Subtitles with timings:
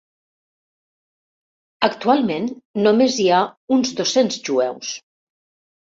[1.87, 2.49] Actualment
[2.87, 3.45] només hi ha
[3.77, 4.95] uns dos-cents jueus.